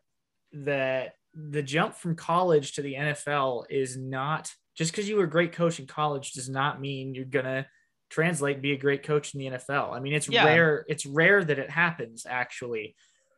[0.53, 5.31] that the jump from college to the NFL is not just because you were a
[5.31, 7.67] great coach in college does not mean you're gonna
[8.09, 9.93] translate be a great coach in the NFL.
[9.93, 10.45] I mean, it's Yeah.
[10.45, 10.85] rare.
[10.89, 12.95] It's rare that it happens actually.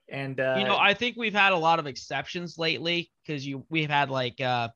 [0.08, 3.66] And uh, you know, I think we've had a lot of exceptions lately because you
[3.68, 4.68] we've had like uh,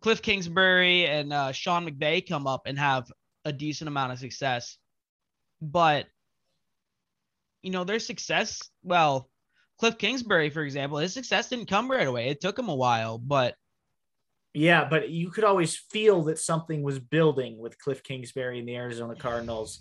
[0.00, 3.10] Cliff Kingsbury and uh, Sean McVay come up and have
[3.44, 4.76] a decent amount of success,
[5.62, 6.06] but
[7.62, 8.60] you know their success.
[8.82, 9.28] Well,
[9.78, 12.28] Cliff Kingsbury, for example, his success didn't come right away.
[12.28, 13.54] It took him a while, but
[14.54, 18.76] Yeah, but you could always feel that something was building with Cliff Kingsbury and the
[18.76, 19.80] Arizona Cardinals.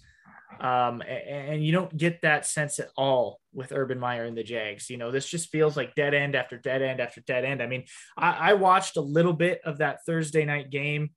[0.59, 4.43] Um, a- and you don't get that sense at all with Urban Meyer and the
[4.43, 4.89] Jags.
[4.89, 7.61] You know, this just feels like dead end after dead end after dead end.
[7.61, 7.83] I mean,
[8.15, 11.09] I, I watched a little bit of that Thursday night game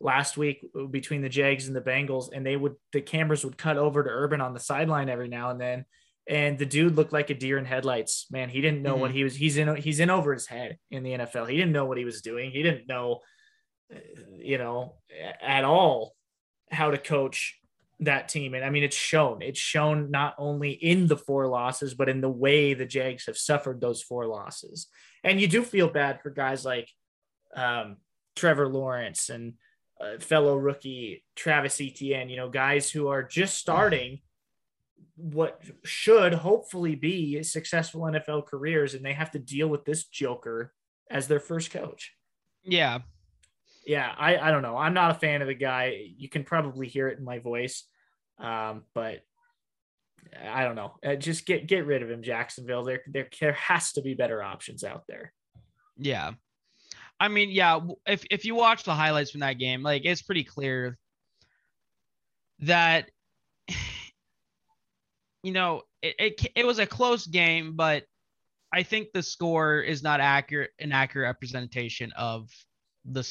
[0.00, 3.76] last week between the Jags and the Bengals, and they would the cameras would cut
[3.76, 5.84] over to Urban on the sideline every now and then,
[6.28, 8.26] and the dude looked like a deer in headlights.
[8.30, 9.00] Man, he didn't know mm-hmm.
[9.00, 9.34] what he was.
[9.34, 9.74] He's in.
[9.76, 11.48] He's in over his head in the NFL.
[11.48, 12.50] He didn't know what he was doing.
[12.50, 13.20] He didn't know,
[14.36, 14.96] you know,
[15.40, 16.14] at all
[16.70, 17.58] how to coach
[18.00, 18.52] that team.
[18.52, 19.40] And I mean, it's shown.
[19.40, 23.38] It's shown not only in the four losses, but in the way the Jags have
[23.38, 24.86] suffered those four losses.
[25.24, 26.90] And you do feel bad for guys like
[27.56, 27.96] um,
[28.36, 29.54] Trevor Lawrence and
[29.98, 34.20] uh, fellow rookie Travis Etienne, you know, guys who are just starting
[35.16, 40.72] what should hopefully be successful NFL careers, and they have to deal with this joker
[41.10, 42.14] as their first coach.
[42.62, 43.00] Yeah.
[43.86, 44.76] Yeah, I, I don't know.
[44.76, 46.12] I'm not a fan of the guy.
[46.16, 47.84] You can probably hear it in my voice.
[48.38, 49.20] Um, but
[50.38, 50.94] I don't know.
[51.04, 52.84] Uh, just get get rid of him, Jacksonville.
[52.84, 55.32] There, there there has to be better options out there.
[55.96, 56.32] Yeah.
[57.20, 60.44] I mean, yeah, if if you watch the highlights from that game, like it's pretty
[60.44, 60.98] clear
[62.60, 63.10] that
[65.48, 68.04] you know it, it, it was a close game, but
[68.70, 72.50] I think the score is not accurate an accurate representation of
[73.06, 73.26] the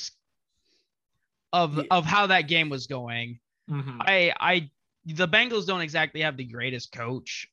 [1.53, 3.39] of of how that game was going.
[3.69, 4.01] Mm-hmm.
[4.01, 4.71] I I
[5.05, 7.47] the Bengals don't exactly have the greatest coach,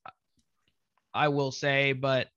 [1.12, 2.28] I will say, but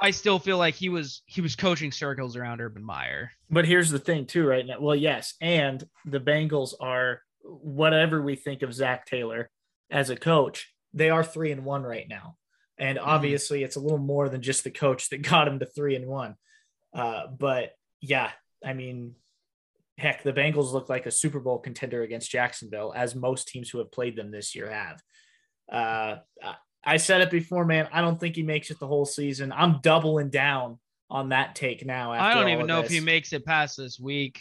[0.00, 3.30] I still feel like he was he was coaching circles around Urban Meyer.
[3.48, 4.80] But here's the thing too, right now.
[4.80, 9.48] Well, yes, and the Bengals are whatever we think of Zac Taylor
[9.92, 12.36] as a coach, they are three and one right now.
[12.78, 13.08] And mm-hmm.
[13.08, 13.66] obviously, mm-hmm.
[13.66, 16.34] it's a little more than just the coach that got him to three and one.
[16.94, 18.30] Uh, but yeah,
[18.64, 19.14] I mean,
[19.98, 23.78] heck, the Bengals look like a Super Bowl contender against Jacksonville, as most teams who
[23.78, 25.02] have played them this year have.
[25.70, 26.20] Uh,
[26.84, 27.88] I said it before, man.
[27.92, 29.52] I don't think he makes it the whole season.
[29.52, 30.78] I'm doubling down
[31.10, 32.12] on that take now.
[32.12, 32.90] I don't even know this.
[32.90, 34.40] if he makes it past this week.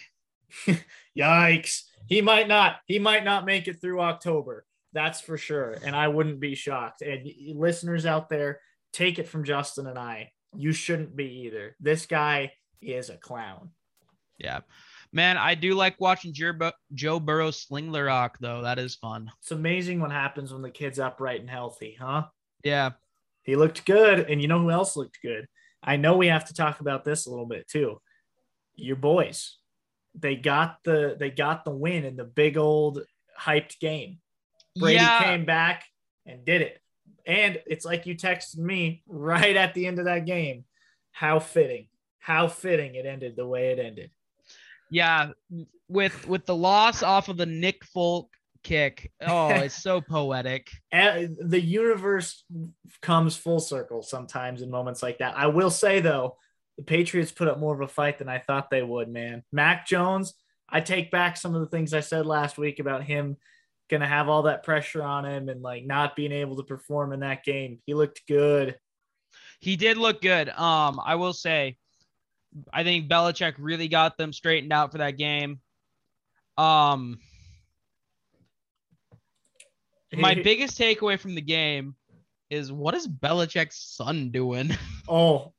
[1.18, 1.84] Yikes.
[2.08, 2.78] He might not.
[2.86, 4.66] He might not make it through October.
[4.96, 5.78] That's for sure.
[5.84, 7.02] And I wouldn't be shocked.
[7.02, 8.62] And listeners out there,
[8.94, 10.32] take it from Justin and I.
[10.56, 11.76] You shouldn't be either.
[11.82, 13.72] This guy is a clown.
[14.38, 14.62] Yeah.
[15.12, 18.62] Man, I do like watching Joe, Joe Burrow sling the rock, though.
[18.62, 19.30] That is fun.
[19.42, 22.28] It's amazing what happens when the kid's upright and healthy, huh?
[22.64, 22.92] Yeah.
[23.44, 24.30] He looked good.
[24.30, 25.46] And you know who else looked good?
[25.84, 28.00] I know we have to talk about this a little bit too.
[28.76, 29.58] Your boys.
[30.18, 33.02] They got the they got the win in the big old
[33.38, 34.20] hyped game.
[34.76, 35.24] Brady yeah.
[35.24, 35.84] came back
[36.26, 36.80] and did it.
[37.26, 40.66] And it's like you texted me right at the end of that game.
[41.12, 41.88] How fitting.
[42.20, 44.12] How fitting it ended the way it ended.
[44.92, 45.32] Yeah,
[45.88, 48.30] with with the loss off of the Nick Folk
[48.64, 49.12] kick.
[49.22, 50.70] Oh, it's so poetic.
[50.92, 52.44] The universe
[53.02, 55.38] comes full circle sometimes in moments like that.
[55.38, 56.38] I will say though,
[56.78, 59.44] the Patriots put up more of a fight than I thought they would, man.
[59.52, 60.34] Mac Jones,
[60.68, 63.38] I take back some of the things I said last week about him
[63.90, 67.14] going to have all that pressure on him and like not being able to perform
[67.14, 67.80] in that game.
[67.86, 68.78] He looked good.
[69.60, 70.50] He did look good.
[70.50, 71.78] Um, I will say,
[72.72, 75.60] I think Belichick really got them straightened out for that game.
[76.58, 77.20] Um,
[80.14, 81.96] my biggest takeaway from the game
[82.50, 84.72] is what is Belichick's son doing?
[85.08, 85.54] Oh,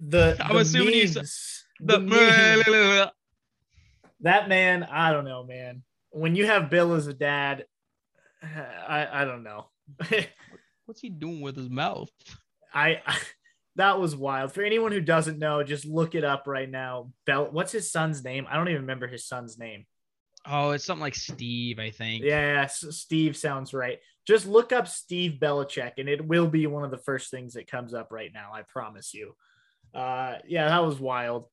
[0.00, 3.12] the I'm assuming memes, he's the, the
[4.20, 4.84] that man.
[4.84, 5.82] I don't know, man.
[6.10, 7.64] When you have Bill as a dad,
[8.42, 9.68] I I don't know.
[10.86, 12.10] What's he doing with his mouth?
[12.72, 13.18] I, I
[13.76, 14.52] that was wild.
[14.52, 17.12] For anyone who doesn't know, just look it up right now.
[17.26, 18.46] Bell, what's his son's name?
[18.50, 19.84] I don't even remember his son's name.
[20.46, 22.24] Oh, it's something like Steve, I think.
[22.24, 23.98] Yeah, Steve sounds right.
[24.26, 27.70] Just look up Steve Belichick, and it will be one of the first things that
[27.70, 28.50] comes up right now.
[28.54, 29.34] I promise you.
[29.94, 31.46] Uh, yeah, that was wild.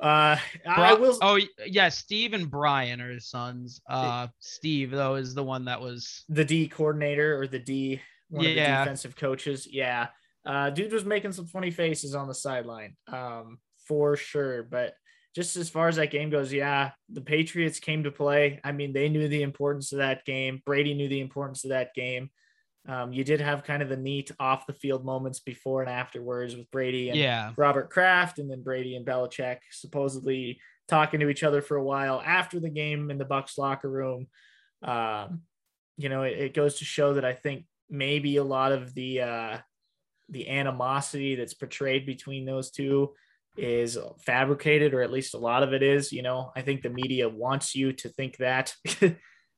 [0.00, 1.16] Uh, I will.
[1.22, 3.80] Oh, yeah, Steve and Brian are his sons.
[3.88, 8.44] Uh, Steve though is the one that was the D coordinator or the D one
[8.44, 8.50] yeah.
[8.50, 9.68] of the defensive coaches.
[9.70, 10.08] Yeah,
[10.44, 14.64] uh, dude was making some funny faces on the sideline, um, for sure.
[14.64, 14.94] But
[15.34, 18.60] just as far as that game goes, yeah, the Patriots came to play.
[18.64, 20.60] I mean, they knew the importance of that game.
[20.66, 22.30] Brady knew the importance of that game.
[22.86, 26.54] Um, you did have kind of the neat off the field moments before and afterwards
[26.54, 27.52] with Brady and yeah.
[27.56, 32.22] Robert Kraft, and then Brady and Belichick supposedly talking to each other for a while
[32.24, 34.26] after the game in the Bucs locker room.
[34.82, 35.42] Um,
[35.96, 39.22] you know, it, it, goes to show that I think maybe a lot of the
[39.22, 39.58] uh,
[40.28, 43.14] the animosity that's portrayed between those two
[43.56, 46.12] is fabricated, or at least a lot of it is.
[46.12, 48.74] You know, I think the media wants you to think that.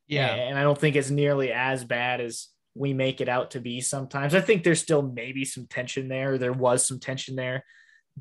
[0.06, 0.34] yeah.
[0.34, 3.80] And I don't think it's nearly as bad as we make it out to be
[3.80, 4.34] sometimes.
[4.34, 6.38] I think there's still maybe some tension there.
[6.38, 7.64] There was some tension there.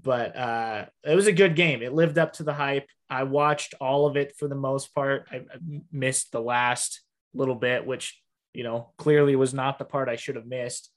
[0.01, 1.81] but uh, it was a good game.
[1.81, 2.87] It lived up to the hype.
[3.09, 5.27] I watched all of it for the most part.
[5.31, 5.43] I
[5.91, 7.01] missed the last
[7.33, 8.21] little bit, which
[8.53, 10.89] you know clearly was not the part I should have missed.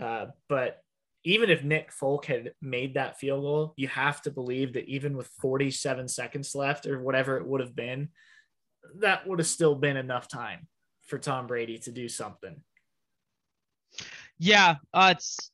[0.00, 0.78] Uh, but
[1.24, 5.16] even if Nick Folk had made that field goal, you have to believe that even
[5.16, 8.10] with 47 seconds left or whatever it would have been,
[9.00, 10.68] that would have still been enough time
[11.06, 12.60] for Tom Brady to do something.
[14.38, 15.50] Yeah, uh, it's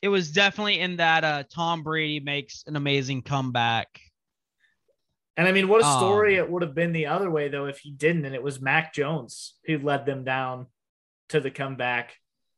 [0.00, 4.00] it was definitely in that uh, Tom Brady makes an amazing comeback.
[5.36, 7.66] And I mean, what a story um, it would have been the other way though
[7.66, 10.66] if he didn't, and it was Mac Jones who led them down
[11.28, 12.16] to the comeback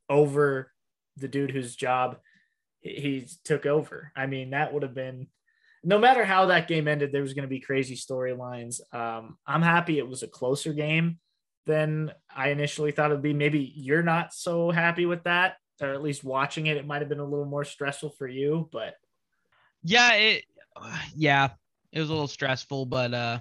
[0.08, 0.72] over
[1.16, 2.18] the dude whose job
[2.80, 4.12] he took over.
[4.16, 5.26] I mean, that would have been
[5.82, 8.80] no matter how that game ended, there was going to be crazy storylines.
[8.94, 11.18] Um, I'm happy it was a closer game
[11.66, 13.32] than I initially thought it'd be.
[13.32, 17.08] Maybe you're not so happy with that, or at least watching it, it might have
[17.08, 18.68] been a little more stressful for you.
[18.72, 18.94] But
[19.82, 20.44] yeah, it
[21.14, 21.50] yeah,
[21.92, 23.40] it was a little stressful, but uh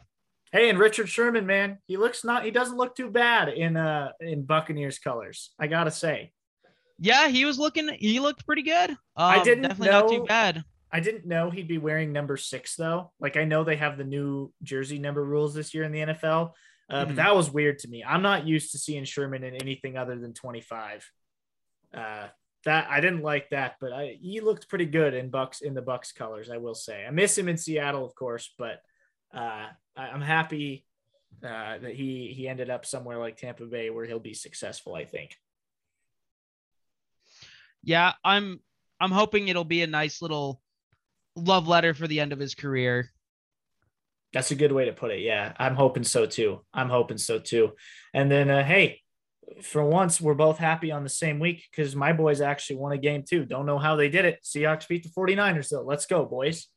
[0.52, 4.12] Hey, and Richard Sherman, man, he looks not he doesn't look too bad in uh
[4.20, 5.52] in Buccaneers colors.
[5.60, 6.32] I gotta say.
[6.98, 8.90] Yeah, he was looking he looked pretty good.
[8.92, 10.64] Um, I didn't definitely know, not too bad.
[10.92, 13.12] I didn't know he'd be wearing number six though.
[13.20, 16.52] Like I know they have the new jersey number rules this year in the NFL.
[16.90, 17.08] Uh, mm-hmm.
[17.10, 18.04] But that was weird to me.
[18.04, 21.10] I'm not used to seeing Sherman in anything other than 25.
[21.94, 22.28] Uh,
[22.66, 25.82] that I didn't like that, but I, he looked pretty good in Bucs in the
[25.82, 26.50] Bucs colors.
[26.50, 28.82] I will say I miss him in Seattle, of course, but
[29.34, 30.86] uh, I, am happy
[31.44, 34.94] uh, that he he ended up somewhere like Tampa Bay where he'll be successful.
[34.94, 35.38] I think.
[37.82, 38.60] Yeah, I'm
[39.00, 40.62] I'm hoping it'll be a nice little
[41.38, 43.10] love letter for the end of his career.
[44.34, 45.22] That's a good way to put it.
[45.22, 46.62] Yeah, I'm hoping so too.
[46.74, 47.72] I'm hoping so too.
[48.14, 49.02] And then, uh, hey,
[49.64, 52.98] for once, we're both happy on the same week because my boys actually won a
[52.98, 53.46] game too.
[53.46, 54.40] Don't know how they did it.
[54.44, 55.82] Seahawks beat the 49ers, though.
[55.82, 56.68] Let's go, boys.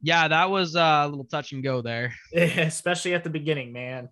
[0.00, 2.14] Yeah, that was uh, a little touch and go there.
[2.34, 4.08] Especially at the beginning, man.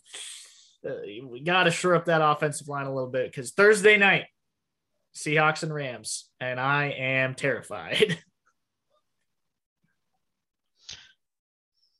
[0.85, 0.95] Uh,
[1.29, 4.25] we got to shore up that offensive line a little bit because Thursday night,
[5.15, 8.19] Seahawks and Rams, and I am terrified.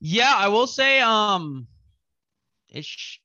[0.05, 1.69] yeah, I will say, um,
[2.69, 3.21] it's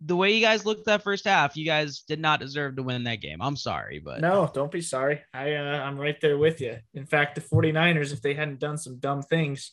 [0.00, 3.04] the way you guys looked that first half, you guys did not deserve to win
[3.04, 3.40] that game.
[3.40, 5.22] I'm sorry, but no, don't be sorry.
[5.32, 6.78] I uh, I'm right there with you.
[6.94, 9.70] In fact, the 49ers, if they hadn't done some dumb things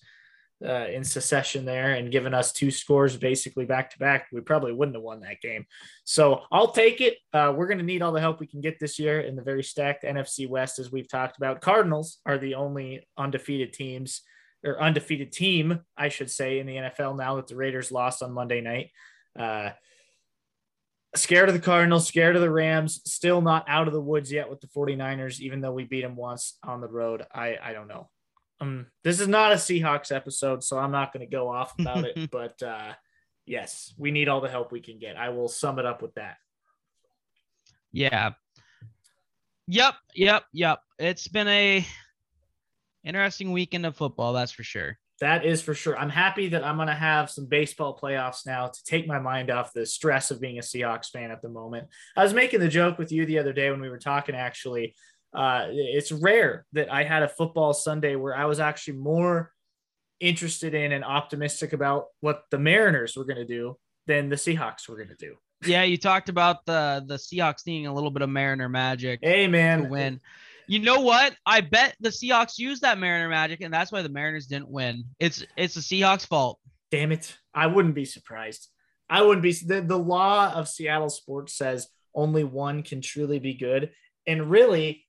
[0.64, 4.74] uh, in secession there and given us two scores basically back to back, we probably
[4.74, 5.66] wouldn't have won that game.
[6.04, 7.18] So I'll take it.
[7.34, 9.42] Uh, we're going to need all the help we can get this year in the
[9.42, 11.62] very stacked NFC West, as we've talked about.
[11.62, 14.22] Cardinals are the only undefeated teams
[14.68, 18.32] or undefeated team, I should say, in the NFL now that the Raiders lost on
[18.32, 18.92] Monday night.
[19.38, 19.72] Uh,
[21.16, 24.50] scared of the Cardinals, scared of the Rams, still not out of the woods yet
[24.50, 27.26] with the 49ers, even though we beat them once on the road.
[27.34, 28.10] I, I don't know.
[28.60, 32.06] Um, this is not a Seahawks episode, so I'm not going to go off about
[32.06, 32.30] it.
[32.32, 32.94] But uh,
[33.46, 35.16] yes, we need all the help we can get.
[35.16, 36.38] I will sum it up with that.
[37.92, 38.32] Yeah.
[39.68, 39.96] Yep.
[40.16, 40.44] Yep.
[40.54, 40.80] Yep.
[41.00, 41.86] It's been a
[43.08, 44.98] interesting weekend of football, that's for sure.
[45.20, 45.98] That is for sure.
[45.98, 49.50] I'm happy that I'm going to have some baseball playoffs now to take my mind
[49.50, 51.88] off the stress of being a Seahawks fan at the moment.
[52.16, 54.94] I was making the joke with you the other day when we were talking, actually.
[55.34, 59.52] Uh, it's rare that I had a football Sunday where I was actually more
[60.20, 64.88] interested in and optimistic about what the Mariners were going to do than the Seahawks
[64.88, 65.36] were going to do.
[65.66, 69.20] Yeah, you talked about the the Seahawks needing a little bit of Mariner magic.
[69.24, 70.22] Hey, man, to win.
[70.68, 71.34] You know what?
[71.46, 75.06] I bet the Seahawks used that Mariner magic, and that's why the Mariners didn't win.
[75.20, 76.60] It's it's the Seahawks' fault.
[76.92, 77.38] Damn it!
[77.54, 78.68] I wouldn't be surprised.
[79.10, 79.54] I wouldn't be.
[79.54, 83.92] The, the law of Seattle sports says only one can truly be good,
[84.28, 85.06] and really,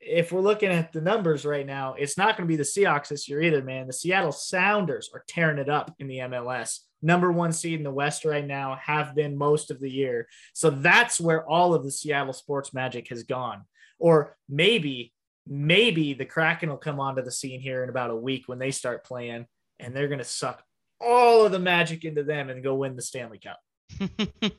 [0.00, 3.08] if we're looking at the numbers right now, it's not going to be the Seahawks
[3.08, 3.86] this year either, man.
[3.86, 6.80] The Seattle Sounders are tearing it up in the MLS.
[7.00, 10.26] Number one seed in the West right now, have been most of the year.
[10.54, 13.64] So that's where all of the Seattle sports magic has gone.
[13.98, 15.12] Or maybe,
[15.46, 18.70] maybe the Kraken will come onto the scene here in about a week when they
[18.70, 19.46] start playing
[19.78, 20.62] and they're going to suck
[21.00, 23.60] all of the magic into them and go win the Stanley Cup.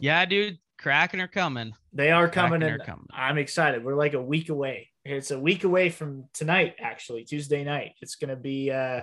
[0.00, 0.58] yeah, dude.
[0.78, 1.72] Kraken are coming.
[1.92, 3.06] They are coming, and coming.
[3.12, 3.84] I'm excited.
[3.84, 4.90] We're like a week away.
[5.04, 7.92] It's a week away from tonight, actually, Tuesday night.
[8.02, 9.02] It's going to be uh,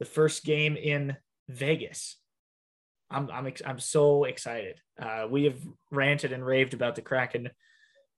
[0.00, 1.16] the first game in
[1.48, 2.16] Vegas.
[3.08, 4.80] I'm I'm I'm so excited.
[5.00, 5.58] Uh, we have
[5.90, 7.50] ranted and raved about the Kraken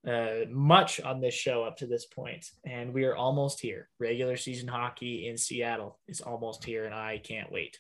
[0.07, 3.89] uh, much on this show up to this point, and we are almost here.
[3.99, 7.79] Regular season hockey in Seattle is almost here, and I can't wait.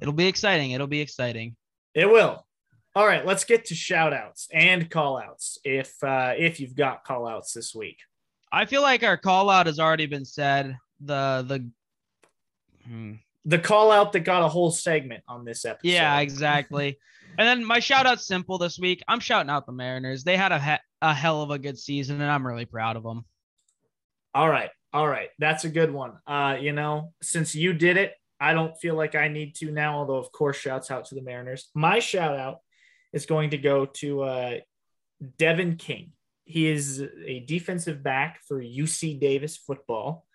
[0.00, 0.72] It'll be exciting.
[0.72, 1.56] It'll be exciting.
[1.94, 2.44] It will.
[2.94, 7.04] All right, let's get to shout outs and call outs if uh, if you've got
[7.04, 7.98] call outs this week.
[8.52, 10.76] I feel like our call out has already been said.
[11.00, 11.70] The the
[12.86, 13.14] hmm.
[13.44, 15.88] The call out that got a whole segment on this episode.
[15.90, 16.98] yeah, exactly.
[17.38, 19.02] and then my shout out's simple this week.
[19.08, 20.24] I'm shouting out the Mariners.
[20.24, 23.02] They had a he- a hell of a good season, and I'm really proud of
[23.02, 23.24] them.
[24.34, 24.70] All right.
[24.92, 25.30] All right.
[25.38, 26.12] That's a good one.
[26.26, 29.98] Uh, you know, since you did it, I don't feel like I need to now,
[29.98, 31.70] although of course shouts out to the Mariners.
[31.74, 32.58] My shout out
[33.12, 34.54] is going to go to uh
[35.38, 36.12] Devin King.
[36.44, 40.26] He is a defensive back for UC Davis football.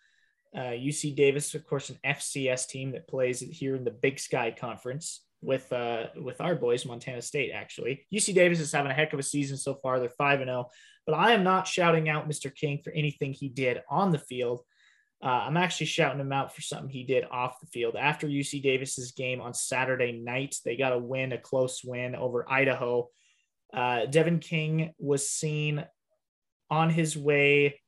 [0.55, 4.55] Uh, UC Davis, of course, an FCS team that plays here in the Big Sky
[4.57, 7.51] Conference with uh, with our boys, Montana State.
[7.53, 9.99] Actually, UC Davis is having a heck of a season so far.
[9.99, 10.69] They're five and zero.
[11.05, 12.53] But I am not shouting out Mr.
[12.53, 14.61] King for anything he did on the field.
[15.23, 17.95] Uh, I'm actually shouting him out for something he did off the field.
[17.95, 22.45] After UC Davis's game on Saturday night, they got a win, a close win over
[22.51, 23.09] Idaho.
[23.73, 25.83] Uh, Devin King was seen
[26.69, 27.79] on his way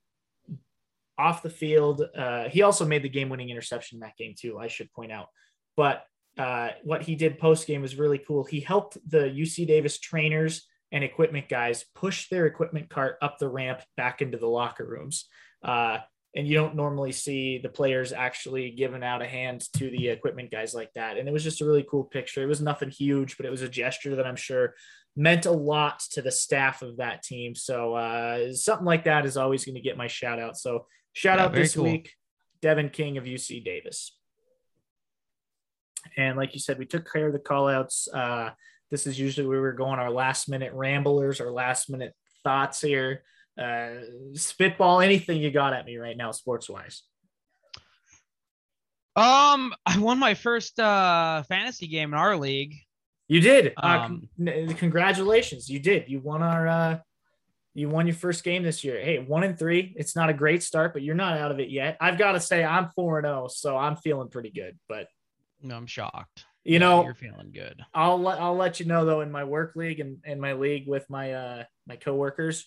[1.20, 2.02] off the field.
[2.18, 5.12] Uh, he also made the game winning interception in that game, too, I should point
[5.12, 5.28] out.
[5.78, 6.04] But
[6.40, 8.46] uh, what he did post game was really cool.
[8.46, 13.50] He helped the UC Davis trainers and equipment guys push their equipment cart up the
[13.50, 15.26] ramp back into the locker rooms.
[15.62, 15.98] Uh,
[16.36, 20.50] and you don't normally see the players actually giving out a hand to the equipment
[20.50, 21.18] guys like that.
[21.18, 22.42] And it was just a really cool picture.
[22.42, 24.76] It was nothing huge, but it was a gesture that I'm sure
[25.18, 27.54] meant a lot to the staff of that team.
[27.54, 30.56] So uh, something like that is always going to get my shout out.
[30.56, 31.84] So shout Yeah, out this cool.
[31.86, 32.14] week,
[32.62, 34.16] Devin King of UC Davis.
[36.18, 38.08] And like you said, we took care of the callouts.
[38.14, 38.52] Uh,
[38.92, 43.24] this is usually where we're going our last minute ramblers, our last minute thoughts here.
[43.60, 43.90] Uh,
[44.34, 47.04] spitball anything you got at me right now, sports wise.
[49.16, 52.76] Um, I won my first uh fantasy game in our league.
[53.28, 53.74] You did.
[53.76, 55.70] Uh, Um, con- congratulations.
[55.70, 56.10] You did.
[56.10, 57.00] You won our, uh,
[57.74, 59.00] you won your first game this year.
[59.00, 59.94] Hey, one and three.
[59.98, 61.98] It's not a great start, but you're not out of it yet.
[62.02, 64.80] I've got to say, I'm four and zero, so I'm feeling pretty good.
[64.88, 65.08] But
[65.62, 66.46] No, I'm shocked.
[66.64, 67.82] you Yeah, know, you're feeling good.
[67.94, 70.88] I'll let I'll let you know though in my work league and, in my league
[70.88, 72.66] with my uh my coworkers,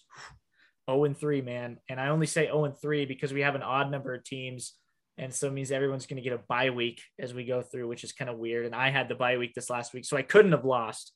[0.91, 1.79] 0 and 3, man.
[1.89, 4.75] And I only say 0 and 3 because we have an odd number of teams.
[5.19, 8.05] And so it means everyone's gonna get a bye week as we go through, which
[8.05, 8.67] is kind of weird.
[8.67, 11.13] And I had the bye week this last week, so I couldn't have lost.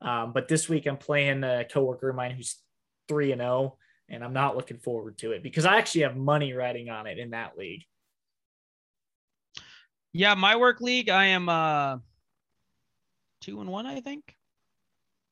[0.00, 2.56] Um, but this week I'm playing a coworker of mine who's
[3.08, 3.78] three and 0,
[4.08, 7.18] and I'm not looking forward to it because I actually have money riding on it
[7.18, 7.84] in that league.
[10.16, 11.98] Yeah, my work league, I am uh
[13.42, 14.34] two and one, I think.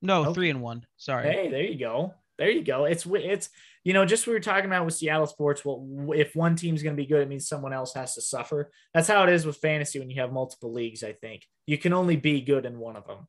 [0.03, 0.35] No, Okay.
[0.35, 0.85] three and one.
[0.99, 1.27] Sorry.
[1.31, 2.13] Hey, there you go.
[2.37, 2.85] There you go.
[2.85, 3.49] It's it's
[3.85, 5.65] you know just we were talking about with Seattle sports.
[5.65, 8.71] Well, if one team's going to be good, it means someone else has to suffer.
[8.93, 11.03] That's how it is with fantasy when you have multiple leagues.
[11.03, 13.27] I think you can only be good in one of them.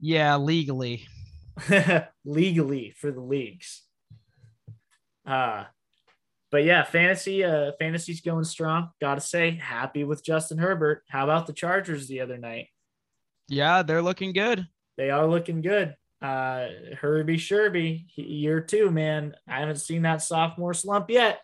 [0.00, 1.06] Yeah, legally.
[2.26, 3.82] legally for the leagues.
[5.26, 5.64] Uh
[6.50, 8.90] but yeah, fantasy uh fantasy's going strong.
[9.00, 11.02] Got to say, happy with Justin Herbert.
[11.08, 12.68] How about the Chargers the other night?
[13.48, 14.66] Yeah, they're looking good.
[14.96, 15.94] they are looking good.
[16.20, 16.66] Uh,
[17.00, 19.34] Herbie Sherby, year two, man.
[19.46, 21.40] I haven't seen that sophomore slump yet.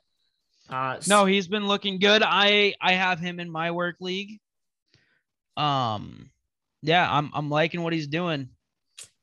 [0.69, 2.23] Uh, No, he's been looking good.
[2.25, 4.41] I I have him in my work league.
[5.57, 6.31] Um,
[6.83, 8.49] yeah, I'm I'm liking what he's doing.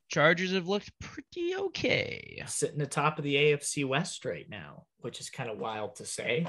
[0.08, 2.42] Chargers have looked pretty okay.
[2.46, 6.46] sitting atop of the AFC West right now, which is kind of wild to say.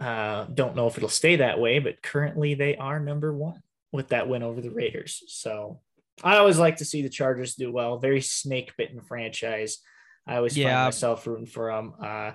[0.00, 3.62] Uh, don't know if it'll stay that way, but currently they are number one
[3.92, 5.22] with that win over the Raiders.
[5.28, 5.80] So
[6.22, 7.98] I always like to see the Chargers do well.
[7.98, 9.78] Very snake bitten franchise.
[10.26, 11.94] I always find myself rooting for them.
[12.02, 12.32] Uh,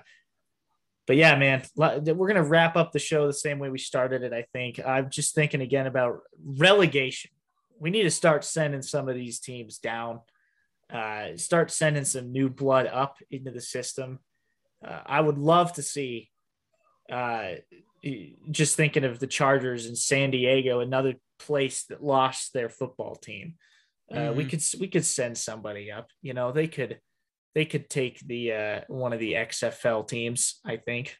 [1.06, 4.32] but yeah, man, we're gonna wrap up the show the same way we started it.
[4.32, 7.32] I think I'm just thinking again about relegation.
[7.78, 10.20] We need to start sending some of these teams down
[10.92, 14.18] uh, start sending some new blood up into the system.
[14.86, 16.30] Uh, I would love to see,
[17.10, 17.54] uh,
[18.50, 23.54] just thinking of the Chargers in San Diego, another place that lost their football team.
[24.14, 26.08] Uh, We could we could send somebody up.
[26.22, 27.00] You know, they could
[27.54, 30.60] they could take the uh, one of the XFL teams.
[30.64, 31.16] I think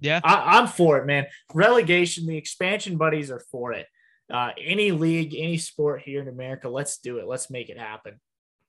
[0.00, 0.20] Yeah.
[0.22, 1.26] I, I'm for it, man.
[1.54, 3.86] Relegation, the expansion buddies are for it.
[4.32, 7.26] Uh, any league, any sport here in America, let's do it.
[7.28, 8.20] Let's make it happen.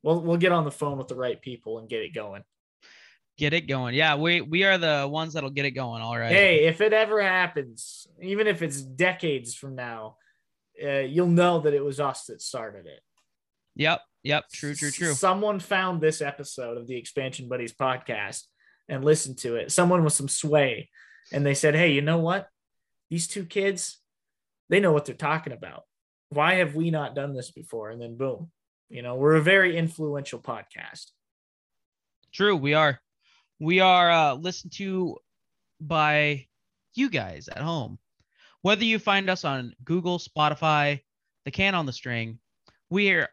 [0.04, 2.44] We'll we'll get on the phone with the right people and get it going.
[3.38, 3.94] Get it going.
[3.94, 6.02] Yeah, we we are the ones that'll get it going.
[6.02, 6.32] All right.
[6.32, 10.18] Hey, if it ever happens, even if it's decades from now,
[10.84, 13.00] uh, you'll know that it was us that started it.
[13.76, 14.02] Yep.
[14.24, 14.50] Yep.
[14.52, 14.74] True.
[14.74, 14.90] True.
[14.90, 15.14] True.
[15.14, 18.44] Someone found this episode of the Expansion Buddies podcast
[18.90, 19.72] and listened to it.
[19.72, 20.90] Someone with some sway,
[21.32, 22.48] and they said, "Hey, you know what?
[23.12, 24.00] These two kids,
[24.70, 25.84] they know what they're talking about.
[26.30, 28.50] Why have we not done this before?" And then boom,
[28.90, 31.12] you know, we're a very influential podcast.
[32.34, 32.56] True.
[32.56, 33.00] We are.
[33.60, 35.18] We are uh, listened to
[35.82, 36.48] by
[36.94, 37.98] you guys at home.
[38.62, 41.02] Whether you find us on Google, Spotify,
[41.46, 42.40] the can on the string,
[42.90, 43.30] we are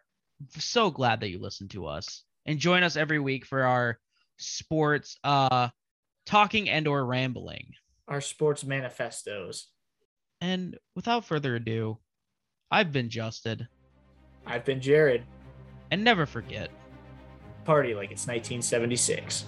[0.51, 3.99] so glad that you listen to us and join us every week for our
[4.37, 5.69] sports uh
[6.27, 7.73] talking and or rambling.
[8.09, 9.69] Our sports manifestos.
[10.41, 11.99] And without further ado,
[12.71, 13.69] I've been Justin.
[14.47, 15.25] I've been Jared.
[15.91, 16.71] And never forget.
[17.65, 19.45] Party like it's 1976.